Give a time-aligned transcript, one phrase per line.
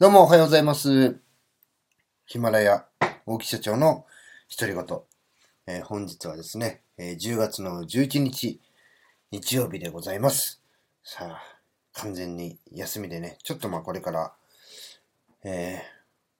[0.00, 1.20] どうもおはようございます。
[2.24, 2.86] ヒマラヤ
[3.26, 4.06] 大木社長の
[4.58, 5.00] 独り言。
[5.66, 8.62] えー本日はですね、えー10月の11日、
[9.30, 10.62] 日曜日でございます。
[11.04, 11.42] さあ、
[11.92, 14.32] 完全に休みでね、ちょっとまあこれから、
[15.44, 15.82] え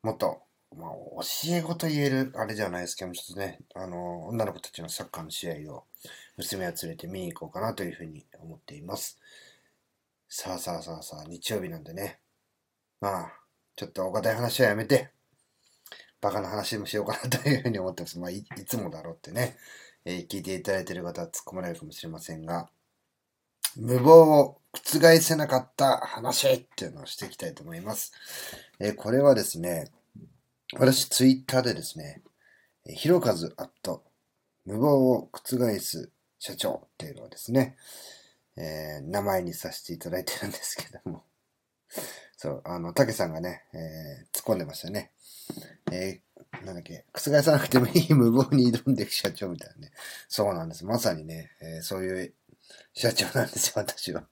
[0.02, 0.40] ーもっと、
[0.74, 0.90] まあ
[1.22, 5.84] 教え子と言えるあれじゃないですけども、ちょっとね、あの、女の子たちのサッカーの試合を
[6.38, 9.18] 娘を連れて見に行こうかなというふうに思っています。
[10.30, 12.20] さあさあさあさあ、日曜日なんでね、
[13.02, 13.39] まあ、
[13.80, 15.08] ちょっとお堅い話はやめて、
[16.20, 18.18] バカな話でもしようかなというふうに思ってます。
[18.18, 19.56] まあ、いいつもだろうってね、
[20.04, 22.68] えー聞いていただいている方は突っ込まれるかもしれませんが、
[23.76, 28.12] 無謀を覆せなかった話っていうのをしていきたいと思います。
[28.80, 29.90] えーこれはですね、
[30.74, 32.20] 私ツイッターでですね、
[32.84, 34.04] ひろかずアット
[34.66, 37.76] 無謀を覆す社長っていうのをですね、
[38.58, 41.24] えー名前にさせていただいてるんですけども、
[42.36, 45.10] そう、あの、たけさんがね、えー突っ込んでましたね。
[45.92, 49.92] えーなんだっけ、覆さなくてもいい無謀に挑んでいく社長みたいなね。
[50.28, 50.84] そうなんです。
[50.84, 52.34] まさにね、えーそういう
[52.94, 54.24] 社長なんですよ、私は。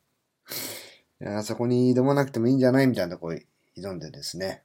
[1.20, 3.32] いやそこに挑まなくてもいいんじゃないみたいなとこ
[3.76, 4.62] 挑んでですね、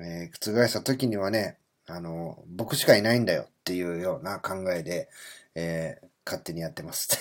[0.00, 5.08] えー覆した時にはね、あの、僕しかいないんだよっていうような考えで、
[5.54, 7.18] えー勝手にやってます。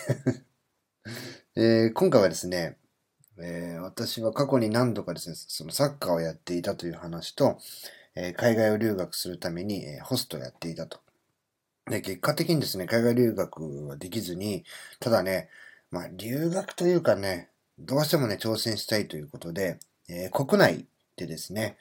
[1.56, 2.78] えー今回はですね、
[3.44, 7.60] えー私は過去に何度かですね、そのサッカーをやっていたという話と、
[8.16, 11.00] えー海外を留学するために、えーホストをやっていたと。
[11.90, 14.66] で、結果的にですね、海外留学はできずに、
[15.00, 15.50] ただね、
[15.92, 21.78] まあ、留学というかね、どうしてもね、挑戦したいということで、えー国内でですね、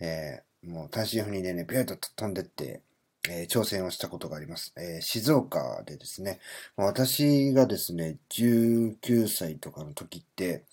[0.00, 2.82] えーもう単身赴任でね、ピューと飛んでって、
[3.28, 4.72] えー挑戦をしたことがあります。
[4.76, 6.40] えー静岡でですね、
[6.76, 10.64] 私がですね、19歳とかの時って、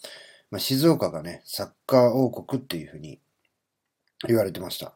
[0.51, 3.19] まあ、静岡がね、サッカー王国っていうふうに
[4.27, 4.93] 言われてました。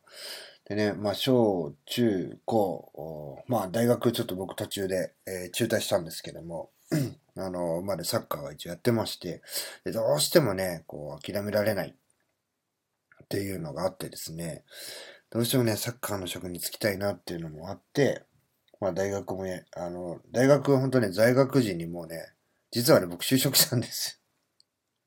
[0.66, 6.72] でね、まあ、小、中、高、まあ、大学ちょっと僕途中で、えー中退したんですけども、
[7.36, 9.42] あの、までサッカーは一応やってまして、
[9.84, 14.64] でどうしてもね、こう、諦められないっていうのがあってですね、
[15.32, 18.26] どうしてもね、サッカーの職に就きたいなっていうのもあって、
[18.82, 22.34] まあ、大学もね、あの、大学は本当ね、在学時にもうね、
[22.70, 24.22] 実はね、僕就職したんです。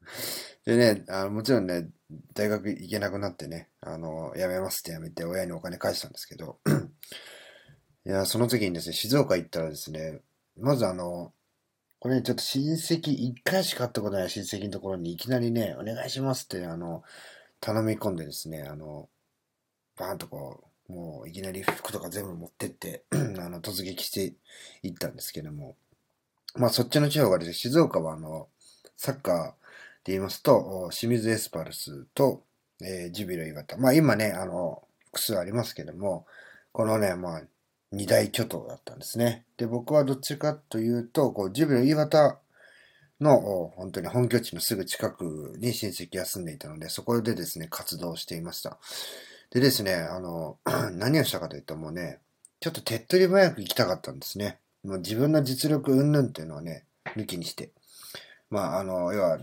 [0.65, 1.91] でね、あのもちろんね、
[2.33, 6.59] 大学行けなくなってね、あの、辞めますって辞めて親にお金返したんですけど、
[8.07, 10.23] いや、その時にですね、静岡行ったらですね、
[10.57, 11.35] まずあの、
[11.99, 17.03] これね、ちょっと親戚、一回しか会ったことない親戚のところにいきなりね、お願いしますって、あの、
[17.61, 19.11] 頼み込んでですね、あの、
[19.97, 24.35] バーンとこう、もういきなり服とか全部持ってって、 あの、突撃して
[24.83, 25.77] いったんですけども、
[26.55, 28.49] まあそっちの地方がですね、静岡はあの、
[28.97, 29.45] サッカー
[30.05, 32.43] で言いますと、清水エスパルスと、
[32.83, 33.77] えージュビロ磐田。
[33.77, 36.27] まあ今ね、あの、複数ありますけども、
[36.73, 37.43] このね、まあ、
[37.93, 39.45] 二大巨頭だったんですね。
[39.57, 42.39] で、僕はどっちかというと、こう、ジュビロ磐田
[43.21, 48.79] の、本当に本拠地のすぐ近くに親戚が住んでいたので、そこでですね、活動していました。
[49.55, 50.59] でですね、あの、
[50.95, 52.19] 何をしたかというともうね、
[52.59, 54.59] ちょっと手っ取り早く行きたかったんですね。
[54.83, 56.85] もう自分の実力云々っていうのはね、
[57.17, 57.71] 抜きにして。
[58.51, 59.39] まあ、あの、要は、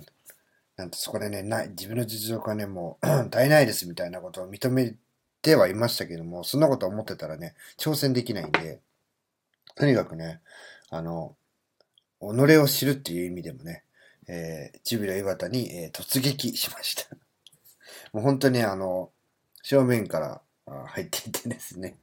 [0.75, 4.95] なんてそこでね、ない、自分の実力はね、もう 足りないですみたいなことを認め
[5.41, 8.81] てはいましたけども、そんなこと思ってたらね、挑戦できないんで、
[9.75, 10.41] とにかくね、
[10.89, 11.37] あの、
[12.19, 13.85] 己を知るっていう意味でもね、
[14.27, 17.15] えー、ジュビロ磐田に、えー突撃しました。
[18.11, 19.11] もう本当にあの、
[19.63, 20.41] 正面から
[20.87, 21.97] 入っていってですね、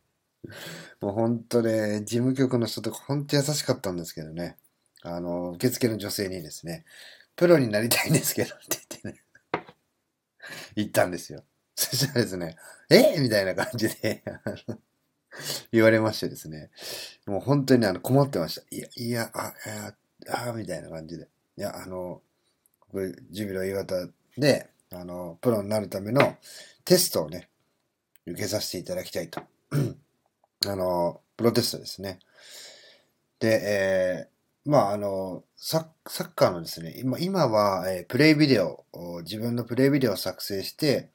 [1.01, 4.57] もう本当ね、事務局の人とか本当優しかったんですけどね、
[5.03, 6.85] あの、受付の女性にですね、
[7.37, 9.25] プロになりたいんですけどって言ってね、
[10.77, 11.45] 言ったんですよ。
[11.75, 12.57] そしたらですね、
[12.91, 13.21] え？
[13.21, 14.25] みたいな感じで、
[15.71, 16.71] 言われましてですね、
[17.27, 18.67] もう本当にあの困ってました。
[18.75, 19.95] いや、いや、あ、いや、
[20.49, 21.29] あ、みたいな感じで。
[21.57, 22.23] いや、あの、
[22.81, 26.37] これ、ジュビロ磐田で、あの、プロになるための
[26.85, 27.49] テストをね、
[28.27, 29.43] 受けさせていただきたいと。
[30.67, 32.19] あの、プロテストですね。
[33.41, 41.11] で、えーまあ、あの、サッサッカーのですね、今今は、えープレイビデオを、自分のプレイビデオを作成して、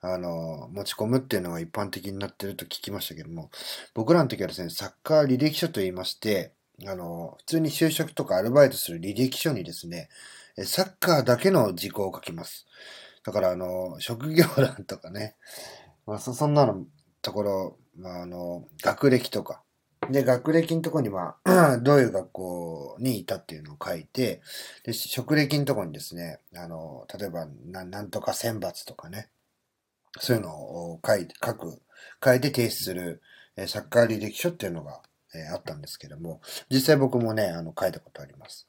[0.00, 3.50] あの、持ち込むっていうのが一般的になってると聞きましたけども、
[3.94, 6.52] 僕らの時はですね、サッカー履歴書と言いまして、
[6.86, 10.08] あの、普通に就職とかアルバイトする履歴書にですね、
[10.62, 12.66] サッカーだけの事項を書きます。
[13.24, 15.36] だから、あの、職業欄とかね、
[16.06, 16.84] まあ、そそんなの
[17.22, 19.62] ところ、まあ、あの、学歴とか、
[20.10, 21.36] で、学歴のところには、
[21.82, 24.42] どういう学校にいたっていうのを書いて、
[24.84, 29.30] で、職歴のところにですね、あの、例えば、ななんとか選抜とかね、
[30.18, 31.80] そういうのを書いて、書く、
[32.22, 33.22] 書いて提出する、
[33.56, 35.00] えサッカー履歴書っていうのが、
[35.34, 36.40] えあったんですけども、
[36.70, 38.68] 実際僕もね、あの、書いたことあります。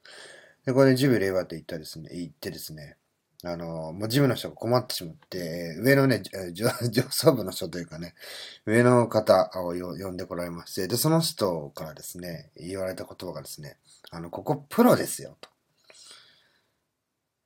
[0.65, 2.97] で、これでジム令和って言ったですね、言ってですね、
[3.43, 6.23] あの、もうジムの人が困ってしまって、上のね、
[6.53, 6.69] 上
[7.11, 8.15] 層部の人というかね、
[8.65, 13.77] 上の方を呼んでこられまして、で、その人からですね、言われた言葉がですね、
[14.09, 15.49] あの、ここプロですよ、と。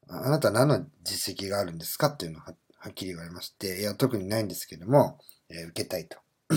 [0.08, 2.54] あなた何の実績があるんですかっていうのをは
[2.90, 5.20] っきり言われまして、いや、特にないんですけども、
[5.50, 6.18] えー、受けたいと。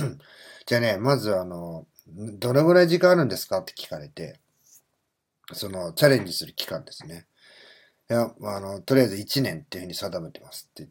[0.66, 4.38] じゃあね、まずあの、どれぐらい時間あるんですかって聞かれて、
[5.54, 7.26] その、チャレンジする期間ですね。
[8.10, 10.88] いや、あの、とりあえず1年っていうふうに定めてますって、っ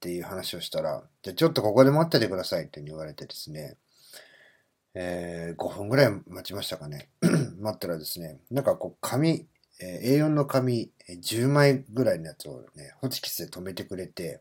[0.00, 3.76] ていう話をしたら、じゃちょっとここで待っててくださいって言われてですね、
[4.94, 7.08] えー、5分ぐらい待ちましたかね。
[7.60, 9.46] 待ったらですね、なんかこう紙、
[9.80, 14.40] えー、A4 の紙10枚ぐらいのやつをね、ホチキスで止めてくれて、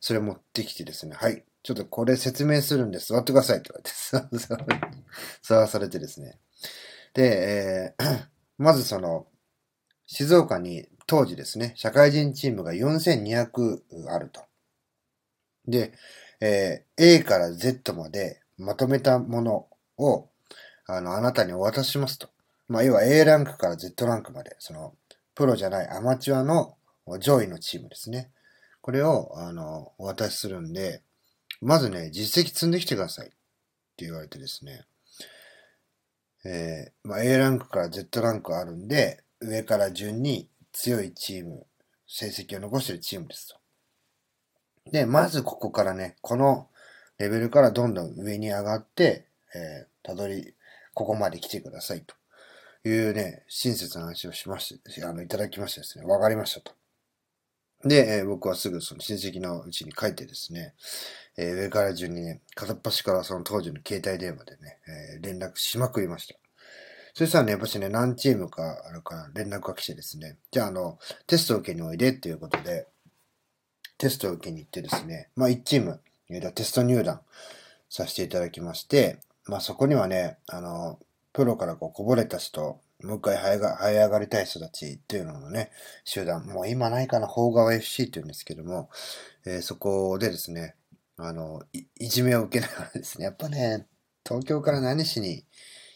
[0.00, 4.48] それ持ってきてですね、はい、ちょっとこれ説明するんで座ってくださいって言われて、
[5.42, 6.38] 座らされてですね。
[7.14, 8.26] で、えー、
[8.58, 9.26] まずその、
[10.06, 14.42] 静岡に当時ですね、社会人チームが4200あると。
[15.66, 15.92] で、
[16.40, 19.66] えー、A から Z までまとめたもの
[19.96, 20.28] を、
[20.86, 22.28] あの、あなたにお渡ししますと。
[22.68, 24.94] まあ、要は A ランクから Z ランクまで、その、
[25.34, 26.76] プロじゃないアマチュアの
[27.20, 28.30] 上位のチームですね。
[28.80, 31.02] これを、あの、お渡しするんで、
[31.60, 33.30] まずね、実績積んできてくださいっ
[33.96, 34.84] て言われてですね。
[36.44, 41.66] えー、まあ、A ランクから Z ランクあるんで、上から順に強いチーム、
[42.06, 44.90] 成績を残してるチームですと。
[44.90, 46.68] で、まずここからね、この
[47.18, 50.54] レベルからどんどん上に上がって、えー、たどり、
[50.94, 52.14] ここまで来てくださいと
[52.88, 56.72] いうね、親切な話をしまして、あの、いただきましてですね、わかりましたと。
[57.84, 60.74] で、えー、僕はすぐその親戚のうちに帰ってですね、
[61.36, 64.78] えー、上から順にね、片っ端からその当時の携帯電話でね、
[65.16, 66.34] えー、連絡しまくりました。
[67.14, 72.86] そしたらね、やっぱしね、何チームかあるから連絡が来てですね、じゃああの、テストを受けにおいでっていうことで、
[73.98, 76.00] テストを受けに行ってですね、まあ1チーム、
[76.54, 77.20] テスト入団
[77.90, 80.98] させていただきまして、まあそこにはね、あの、
[81.32, 85.70] プロからこうこぼれた人、もう一回這いが這い上がりたい人たちっていうののね、
[86.04, 88.90] 集団、もう今ないかな、邦川 FC っていうんですけども、
[89.44, 90.76] えー、そこでですね、
[91.16, 93.86] あのい、いじめを受けながらですね、やっぱね、
[94.24, 95.44] 東京から何しに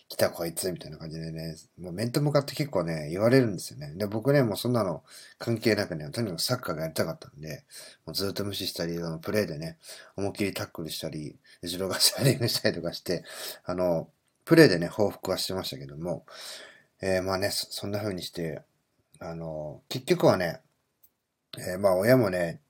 [0.08, 3.92] 来たこいつみたいな感じでね、もう面と向かって結構ね、言われるんですよね。
[3.96, 5.02] で、僕ね、もうそんなの
[5.38, 7.64] 関係なくね、とにかくサッカーがやりたかったんで、
[8.04, 9.78] もうずっと無視したり、あのプレイでね、
[10.16, 13.24] 思いっきりタックルしたり、後ろがシャリングしたりとかして、
[13.64, 14.08] あの、
[14.44, 16.24] プレイでね、報復はしてましたけども、
[17.00, 18.62] えー、まあね、そんな風にして、
[19.18, 20.60] あの、結局はね、
[21.58, 22.60] えー、まあ親もね、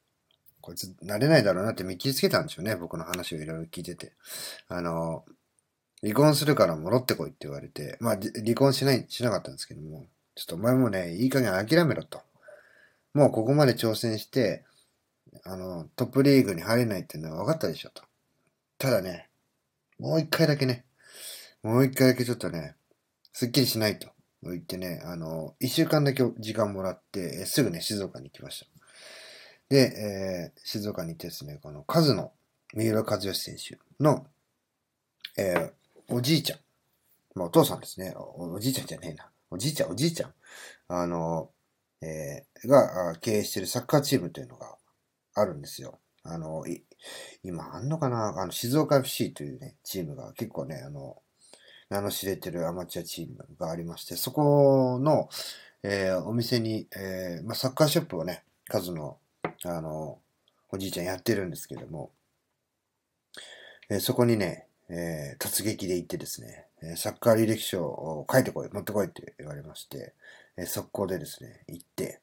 [0.60, 2.74] こいつ慣れないだろうなって見切りつけたんでしょうね。
[2.76, 4.12] 僕の話をいろいろ聞いてて。
[4.68, 5.24] あの、
[6.02, 12.20] 離婚するから戻ってこいって言われて、まあ離婚しない、しなかったんですけども、ちょっとお前もね、いい加減諦めろと。
[13.14, 14.64] もうここまで挑戦して、
[15.44, 18.02] あの、トップリーグに入れないっていうのは分かったでしょと。
[18.78, 19.30] ただね、
[19.98, 20.84] もう一回だけね、
[21.62, 22.74] もう一回だけちょっとね、
[23.32, 24.15] すっきりしないと。
[24.42, 28.66] 言ってね、あの、一週間だけ時間もらって、すぐね、静岡に行きました。
[29.68, 32.32] で、えー、静岡に行ってですね、この、カズの
[32.74, 34.26] 三浦和義選手の、
[35.36, 35.72] えー、
[36.08, 36.58] おじいちゃん。
[37.34, 38.52] まあ、お父さんですねお。
[38.54, 39.28] おじいちゃんじゃねえな。
[39.50, 40.34] おじいちゃん、おじいちゃん。
[40.88, 41.50] あの、
[42.00, 44.76] えー、が経営してるサッカーチームというのが
[45.34, 45.98] あるんですよ。
[46.22, 46.82] あの、い
[47.42, 48.40] 今あんのかな？
[48.40, 51.22] あの、静岡 FC というね、チームが結構ね、あの、
[51.88, 55.28] 名の知れてるアマチュアチームがありまして、そこの、
[55.82, 59.18] えー、お店に、えー、まあ、サッカーショップをね、数の、
[59.64, 60.18] あの、
[60.70, 62.10] おじいちゃんやってるんですけども、
[63.88, 66.66] えー、そこにね、えー、突撃で行ってですね、
[66.96, 70.14] サッカー履歴書を書いてこい、持ってこいって言われまして、
[70.56, 72.20] えー、速攻でですね、行って、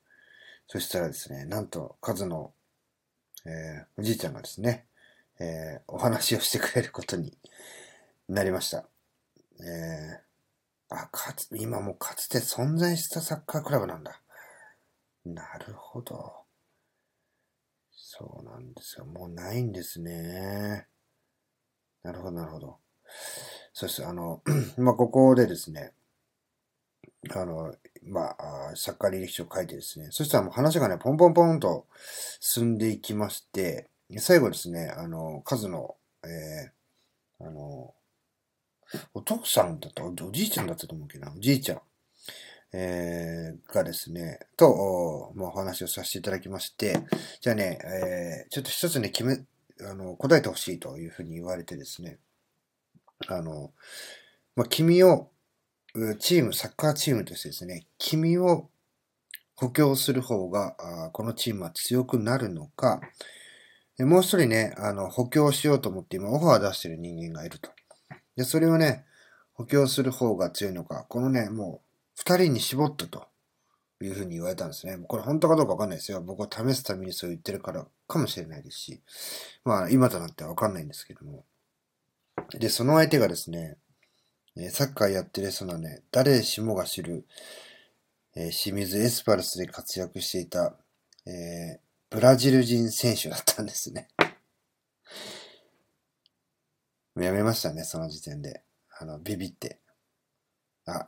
[0.68, 2.54] そしたらですね、なんと、数の、
[3.46, 4.86] えー、おじいちゃんがですね、
[5.40, 7.38] えー、お話をしてくれることに
[8.30, 8.88] なりました。
[9.66, 10.22] え、
[10.90, 14.22] あ、かつ、今もかつて存在したサッカークラブなんだ。
[15.26, 16.44] なるほど。
[17.92, 19.06] そうなんですよ。
[19.06, 20.88] もうないんですね。
[22.04, 22.78] なるほど、なるほど。
[23.74, 24.42] そして、あの、
[24.78, 25.94] まあ、ここでですね、
[27.32, 31.88] あの、まあ、サッカー履歴書を書いてですね、そしたらもう話がね、ポンポンポンと
[32.40, 33.90] 進んでいきまして、
[34.20, 37.94] 最後ですね、あの、数の、えー、あの、
[39.14, 41.82] お父さんだった、おじいちゃんだったと思うけどな、おじいちゃん、
[42.74, 47.00] えー、がですね、と、まあ、お話をさせていただきまして、
[47.42, 49.38] じゃあね、えー、ちょっと一つね、決め、
[49.88, 52.18] あの、答えてほしいというふうに言われてですね、
[53.28, 53.72] あの、
[54.56, 55.30] まあ、君を、
[56.20, 58.70] チーム、サッカーチームとしてですね、君を
[59.56, 60.76] 補強する方が、
[61.14, 63.02] このチームは強くなるのか、
[64.00, 67.70] もう一人ね、あの、補強しようと思って今オファー出してる人間がいると。
[68.36, 69.06] で、それをね、
[69.54, 73.28] 補強する方が強いのか、このね、もう、二人に絞ったと
[74.02, 74.98] いうふうに言われたんですね。
[75.08, 76.22] これ本当かどうかわかんないですよ。
[76.22, 79.02] 僕は試すためにそう言ってるからかもしれないですし、
[79.64, 81.46] まあ、今となってはわかんないんですけども。
[82.52, 83.78] で、その相手がですね、
[84.70, 87.26] サッカーやってるそのね、誰しもが知る、
[88.36, 90.76] えー、清水エスパルスで活躍していた、
[91.26, 91.80] えー、
[92.12, 94.10] ブラジル人選手だったんですね。
[97.16, 98.64] やめましたね、その時点で。
[99.00, 99.80] あの、ビビって。
[100.86, 101.08] あ、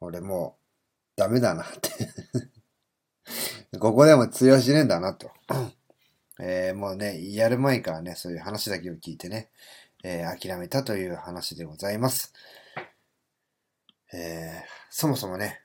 [0.00, 0.62] 俺もう、
[1.16, 1.90] ダメだなって
[3.78, 5.30] ここでも通用しねえんだなと。
[6.40, 9.50] えー、もうね、やる前からね、そういう話だけを聞いてね、
[10.02, 12.32] えー、諦めたという話でございます。
[14.12, 15.62] えー、そもそもね、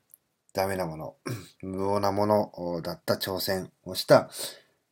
[0.54, 1.16] ダメなもの、
[1.62, 4.30] 無謀なものだった挑戦をした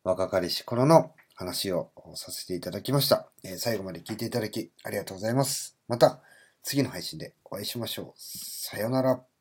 [0.03, 3.29] 若かりし頃の話をさせていただきました。
[3.43, 5.77] え、最後まで聞いていただきありがとうございます。
[5.87, 6.21] また
[6.63, 8.13] 次の配信でお会いしましょう。
[8.17, 9.34] さよなら。